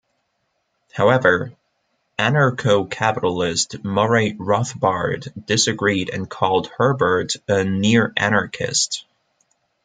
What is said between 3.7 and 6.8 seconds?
Murray Rothbard disagreed and called